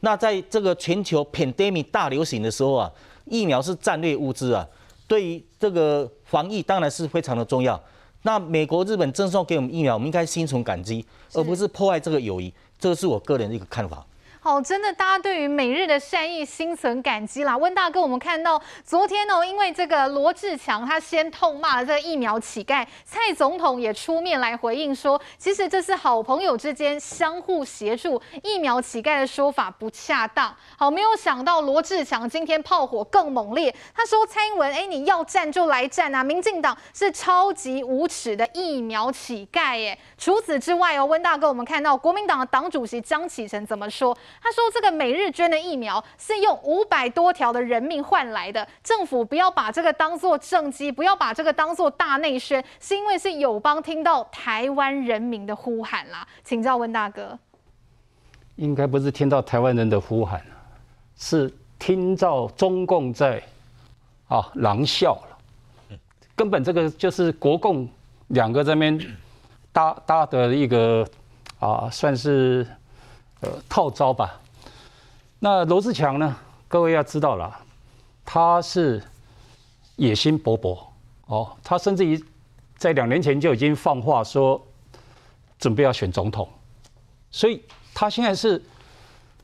[0.00, 2.92] 那在这个全球 pandemic 大流行的时候啊，
[3.24, 4.68] 疫苗是战略物资啊，
[5.08, 7.82] 对于这个防疫当然是非常的重要。
[8.20, 12.52] 那美国、日本赠送给我们疫苗，我们应该心存感激，而不是破坏这个友谊。
[12.78, 14.04] 这个是我个人的一个看法。
[14.46, 17.56] 好，真的，大家对于美日的善意心存感激啦。
[17.56, 30.54] 温大哥，我们看到昨天呢，因为这个罗志强他先痛骂了这个疫苗乞丐，蔡总统也出面来回应说，其实这是好朋友之间相互协助，疫苗乞丐的说法不恰当。
[30.78, 39.98] 好，没有想到罗志强今天炮火更猛烈，他说蔡英文，哎，你要战就来战啊，民进党是超级无耻的疫苗乞丐耶。
[40.16, 44.16] 除此之外哦，温大哥，我们看到国民党的党主席江启臣怎么说？
[44.42, 57.36] 他说：“这个美日捐的疫苗是用五百多条的人命换来的，政府不要把这个当做政绩，不要把这个当做大内宣，是因为是友邦听到台湾人民的呼喊啦。”请教温大哥，
[58.54, 60.40] 应该不是听到台湾人的呼喊，
[61.16, 63.42] 是听到中共在
[64.28, 65.98] 啊狼笑了，
[66.36, 67.88] 根本这个就是国共
[68.28, 68.96] 两个这边
[69.72, 71.04] 搭搭的一个
[71.58, 72.64] 啊，算是。
[73.40, 74.40] 呃，套招吧。
[75.38, 76.36] 那罗志强呢？
[76.68, 77.56] 各位要知道了，
[78.24, 79.02] 他是
[79.96, 80.78] 野心勃勃
[81.26, 81.56] 哦。
[81.62, 82.22] 他甚至于
[82.76, 84.60] 在两年前就已经放话说，
[85.58, 86.48] 准备要选总统。
[87.30, 87.62] 所以
[87.94, 88.60] 他现在是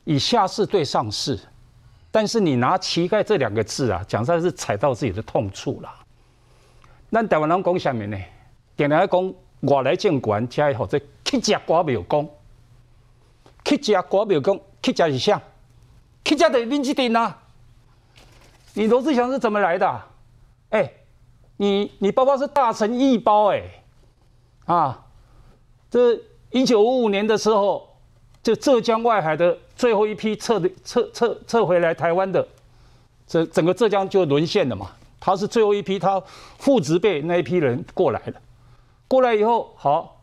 [0.03, 1.39] 以下势对上势。
[2.11, 5.89] 但是你拿“乞丐”这两个字啊，讲实在是踩到自己的痛处了。
[7.09, 8.17] 那台湾人讲什么呢？
[8.75, 12.29] 点来讲，我来见官，加以后这乞食瓜没有功。
[13.63, 15.41] 乞食国庙公，乞食是啥？
[16.23, 17.39] 乞食的民进党啊！
[18.73, 20.07] 你罗志祥是怎么来的、啊？
[20.69, 20.91] 哎、
[21.57, 23.61] 你你包包是大成一包哎、
[24.65, 25.05] 啊，
[25.91, 27.95] 这一九五五年的时候，
[28.41, 32.47] 就浙江外海的最后一批撤的撤撤撤回来台湾的，
[33.27, 34.91] 这整个浙江就沦陷了嘛。
[35.19, 36.19] 他是最后一批，他
[36.57, 38.33] 父执辈那一批人过来的，
[39.07, 40.19] 过来以后好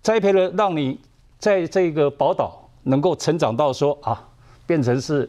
[0.00, 1.00] 栽培了，让你
[1.38, 2.59] 在这个宝岛
[2.90, 4.28] 能够成长到说啊，
[4.66, 5.28] 变成是。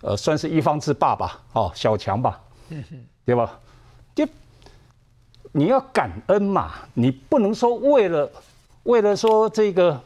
[0.00, 2.40] 呃，算是一方之霸吧，哦，小强吧，
[3.24, 3.58] 对吧？
[4.14, 4.24] 就
[5.50, 8.30] 你要感恩嘛，你不能说为了
[8.84, 10.00] 为了说这个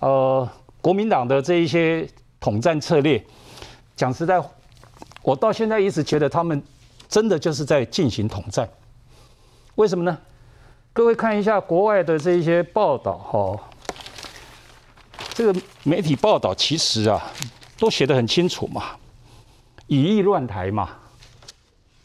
[0.00, 0.48] 呃
[0.80, 2.04] 国民党的这一些
[2.40, 3.24] 统战策略，
[3.94, 4.42] 讲实在，
[5.22, 6.60] 我到现在一直觉得他们
[7.08, 8.68] 真的就是在进行统战。
[9.76, 10.18] 为什么呢？
[10.92, 13.60] 各位看一下国外的这一些报道哈、哦，
[15.36, 17.22] 这个媒体报道其实啊
[17.78, 18.96] 都写得很清楚嘛。
[19.86, 20.88] 以意乱台嘛，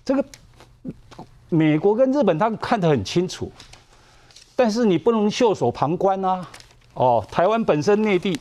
[0.03, 0.23] 这个
[1.47, 3.49] 美国跟日本他看得很清楚，
[4.53, 6.45] 但是你不能袖手旁观啊！
[6.93, 8.37] 哦，台湾本身内地，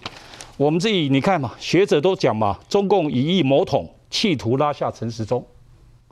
[0.56, 5.46] 我们自己你看嘛，学者都讲嘛，中共以意谋统，企图拉下陈时中，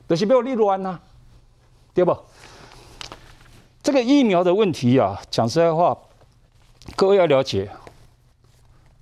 [0.09, 1.01] 这是没有立乱呐，
[1.93, 2.17] 对不？
[3.83, 5.99] 这个疫苗的问题啊，讲实在话，
[6.95, 7.69] 各位要了解，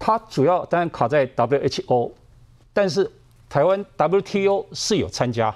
[0.06, 2.12] 它主要当然卡在 WHO，
[2.72, 3.10] 但是。
[3.48, 5.54] 台湾 WTO 是有参加，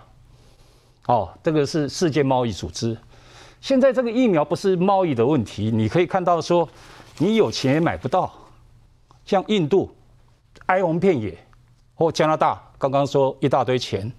[1.06, 2.96] 哦，这个是世界贸易组织。
[3.60, 6.66] 现在这个疫苗不是贸易的问题，你可以看到说，
[7.18, 8.32] 你有钱也买不到。
[9.26, 9.92] 像印度
[10.66, 11.36] 哀鸿遍野，
[11.96, 14.10] 或加拿大刚刚说一大堆钱，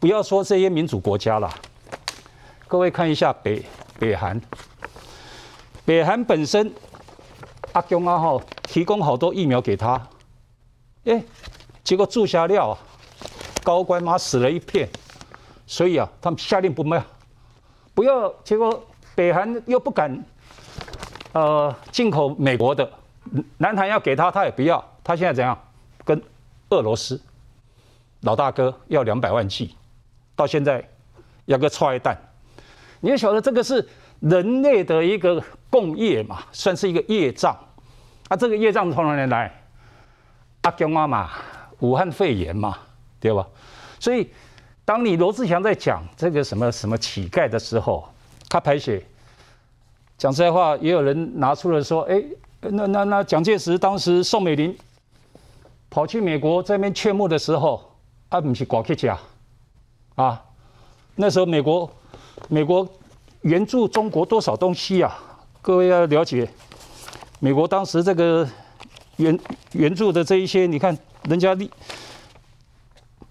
[0.00, 1.52] 不要说这些民主国家了。
[2.66, 3.62] 各位看一下北
[3.98, 4.40] 北韩，
[5.84, 6.72] 北韩本身
[7.78, 10.00] 阿公阿后提供好多疫苗给他，
[11.04, 11.22] 诶
[11.84, 12.78] 结果注下料啊，
[13.62, 14.88] 高官妈死了一片，
[15.64, 17.00] 所以啊，他们下令不卖，
[17.94, 18.28] 不要。
[18.42, 20.24] 结果北韩又不敢，
[21.32, 22.90] 呃，进口美国的，
[23.58, 24.84] 南韩要给他，他也不要。
[25.04, 25.56] 他现在怎样？
[26.04, 26.20] 跟
[26.70, 27.20] 俄罗斯
[28.22, 29.76] 老大哥要两百万剂，
[30.34, 30.86] 到现在
[31.44, 32.18] 要个踹一弹。
[33.00, 33.88] 你也晓得这个是
[34.18, 37.56] 人类的一个共业嘛，算是一个业障。
[38.28, 39.52] 啊，这个业障从哪里来？
[40.62, 41.30] 阿公妈妈。
[41.80, 42.76] 武汉肺炎嘛，
[43.20, 43.46] 对吧？
[44.00, 44.28] 所以，
[44.84, 48.08] 当你罗志祥在讲这个什么什么乞丐的时候，
[48.48, 49.00] 他排写。
[50.16, 52.20] 讲实在话，也有人拿出了说：“哎，
[52.62, 54.76] 那那那蒋介石当时宋美龄
[55.88, 57.88] 跑去美国这边劝募的时候，
[58.28, 59.16] 啊不是挂客家
[60.16, 60.42] 啊？
[61.14, 61.88] 那时候美国
[62.48, 62.84] 美国
[63.42, 65.16] 援助中国多少东西啊？
[65.62, 66.50] 各位要了解，
[67.38, 68.48] 美国当时这个
[69.16, 69.38] 援
[69.72, 70.96] 援助的这一些，你看。”
[71.28, 71.68] 人家的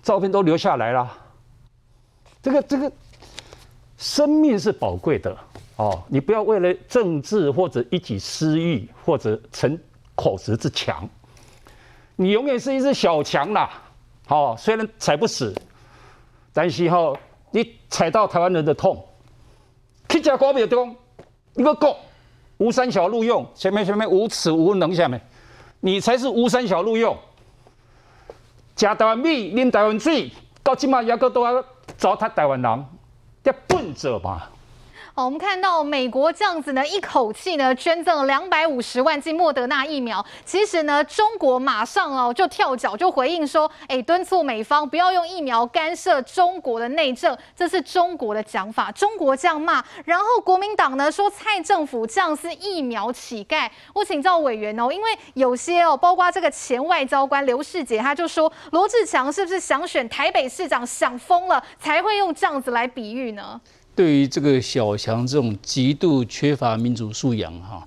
[0.03, 1.11] 照片都留下来了，
[2.43, 2.91] 这个这个
[3.97, 5.35] 生命是宝贵的
[5.77, 9.79] 哦，你不要为了政治或者一己私欲或者逞
[10.13, 11.09] 口舌之强，
[12.17, 13.71] 你永远是一只小强啦。
[14.27, 15.55] 哦，虽然踩不死，
[16.53, 17.17] 但是哈，
[17.49, 19.03] 你踩到台湾人的痛，
[20.07, 20.95] 去家国别中
[21.55, 21.97] 一个够
[22.57, 25.21] 吴三小录用，前面前面无耻无能，下面
[25.79, 27.17] 你才是吴三小录用。
[28.75, 30.31] 吃台湾米，啉台湾水，
[30.63, 31.63] 到今嘛也个都要
[31.97, 32.85] 糟蹋台湾人，
[33.43, 34.51] 这笨者吧。
[35.17, 40.23] 好，我们看到美国这样子呢，一口气呢捐赠两百五十万剂莫德纳疫苗。
[40.45, 48.91] 其实呢，中国马上哦就跳脚就回应说，哎，敦促美方不要用疫苗干涉中国的内政，这是中国的讲法。
[48.91, 53.67] 中国这样骂，然后国民党呢说蔡政府这样是疫苗乞丐。
[53.95, 63.59] 我请教委员哦，因为有些哦，包括这个前外交官刘世杰，他就说罗志强是不是想选台北市长想疯了，才会用这样子来比喻呢？
[63.97, 67.83] 对于这个小强这种极度缺乏民主素养哈，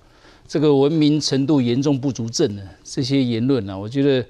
[0.48, 4.26] 这个文明程度严重不足症的这些言论呢，我觉得，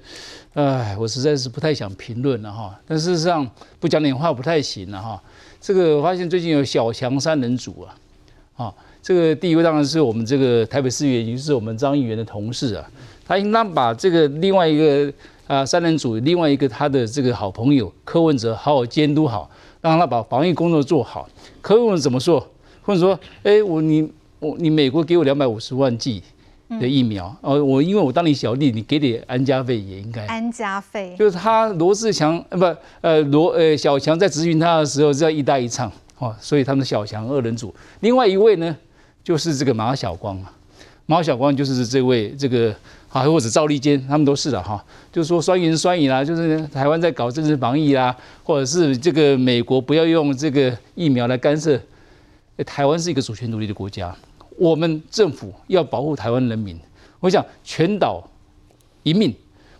[0.53, 2.79] 哎，我实在是不太想评论了哈。
[2.85, 5.19] 但事实上不讲点话不太行了哈。
[5.59, 7.97] 这个我发现最近有小强三人组啊，
[8.57, 12.87] 啊，这个第一位当然是我们这个台北市议员，也就是我们张议员的同事啊，
[13.25, 15.11] 他应当把这个另外一个
[15.47, 19.49] 啊三人组另外一个他的这个好朋友柯文哲好好监督好。
[19.81, 21.27] 让他把防疫工作做好。
[21.61, 22.47] 可我们怎么说？
[22.83, 24.09] 或者说，哎，我你
[24.39, 26.23] 我你美国给我两百五十万剂
[26.79, 30.25] 的疫苗，哦，我因为我当你小弟，你给点安家费也应该。
[30.25, 37.73] 安家费就是他罗志强，呃不，呃罗呃小强在咨询他的时候，是要一搭一唱，哦，所以他们小强二人组。
[37.99, 38.75] 另外一位呢，
[39.23, 40.51] 就是这个马晓光啊，
[41.05, 42.73] 马晓光就是这位这个
[43.11, 51.79] 啊，或者赵立坚，他们都是的哈，就是说酸言酸语啦，就是台湾在搞政治防疫啦，或者是这个美国不要用这个疫苗来干涉。
[52.65, 54.15] 台湾是一个主权独立的国家，
[54.57, 56.79] 我们政府要保护台湾人民。
[57.19, 58.23] 我想全岛
[59.03, 59.33] 一命，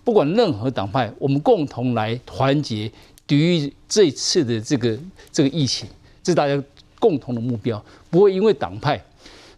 [0.03, 2.91] 不管任何党派，我们共同来团结
[3.27, 4.97] 抵御这一次的这个
[5.31, 5.87] 这个疫情，
[6.23, 6.63] 这是大家
[6.99, 8.99] 共同的目标，不会因为党派。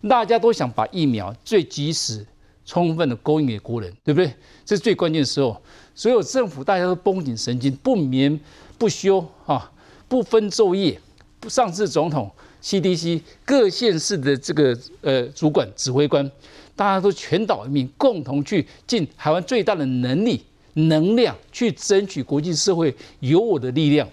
[0.09, 2.26] 大家都想把疫苗最及时、
[2.66, 4.34] 充分的供应给国人，对不对？
[4.66, 5.61] 这是最关键的时候。
[5.95, 8.39] 所有政府大家都绷紧神经，不眠
[8.78, 9.72] 不休啊，
[10.07, 10.99] 不分昼夜。
[11.47, 12.32] 上次总统、
[12.64, 16.32] CDC 各县市的这个呃主管、指挥官，
[16.76, 20.43] 大家都全岛人民共同去尽台湾最大的能力、
[20.74, 24.07] 能量，去争取国际社会有我的力量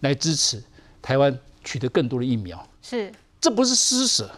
[0.00, 0.62] 来支持
[1.00, 2.64] 台湾取得更多的疫苗。
[2.82, 4.30] 是，这不是施舍。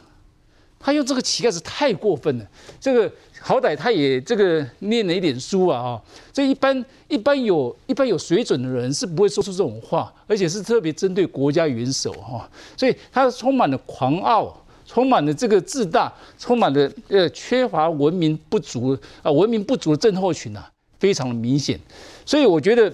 [0.79, 2.47] 他用这个乞丐是太过分了，
[2.81, 14.53] 这个好歹他也这个念了一点书啊啊，这一般一般有一般有水准的人是不会说出这种话，而且是特别针对国家元首哈，所以他充满了狂傲，
[14.87, 20.65] 充满了这个自大，充满了呃缺乏文明不足啊文明不足的症候群呐，
[20.99, 21.79] 非常的明显，
[22.25, 22.93] 所以我觉得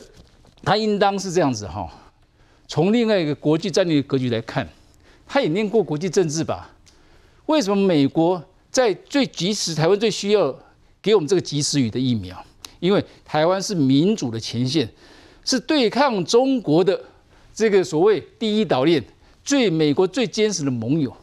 [0.63, 1.89] 他应当是这样子哈，
[2.69, 4.69] 从另外一个国际战略格局来看，
[5.27, 6.71] 他也念过国际政治吧。
[7.47, 8.43] 为什么美国
[8.73, 10.53] 在最及时，台湾最需要
[11.01, 12.45] 给我们这个及时雨的疫苗？
[12.81, 14.89] 因为台湾是民主的前线，
[15.45, 16.99] 是对抗中国的
[17.55, 19.05] 这个所谓第一岛链，
[19.45, 21.15] 最美国最坚实的盟友。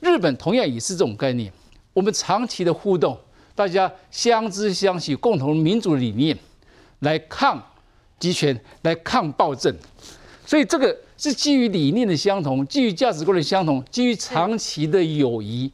[0.00, 1.50] 日本同样也是这种概念。
[1.94, 3.18] 我们长期的互动，
[3.54, 6.38] 大家相知相惜，共同民主理念
[7.00, 7.60] 来抗
[8.20, 9.74] 集权，来抗暴政。
[10.46, 10.96] 所以这个。
[11.20, 15.68] 是基于理念的相同，基于价值观的相同，基于长期的友谊，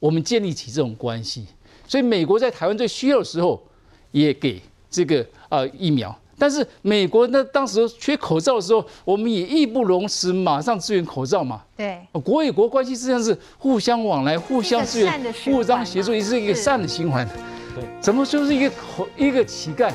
[0.00, 1.46] 我们建立起这种关系。
[1.86, 3.62] 所以美国在台湾最需要的时候，
[4.10, 6.16] 也给这个呃疫苗。
[6.38, 11.62] 但是美国那当时缺口罩的时候，我们也义不容辞，马上支援口罩嘛。
[11.76, 17.28] 对，国与国关系实际上是互相往来、互相支援、互相协助，也是一个善的循环。
[17.74, 19.92] 对，怎么就是一个口一个乞丐，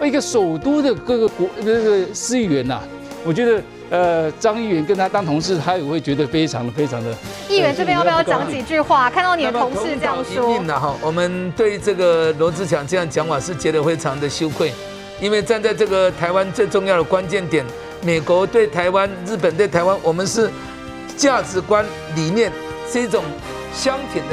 [0.00, 2.80] 一个首都的各个国那个司议员呐？
[3.28, 3.62] 我觉得。
[3.90, 7.10] 呃，张议员跟他当同事，他也会觉得非常的、非常的。
[7.48, 9.08] 议员这边要不要讲几句话？
[9.08, 10.62] 看到你的同事这样说。
[10.66, 14.70] 那哈，我们对这个罗志强这样讲法是觉得非常的羞愧，
[15.22, 17.64] 因为站在这个台湾最重要的关键点，
[18.02, 20.50] 美国对台湾、日本对台湾，我们是
[21.16, 21.82] 价值观
[22.14, 22.52] 理念
[22.92, 23.24] 是一种
[23.72, 24.26] 相挺的。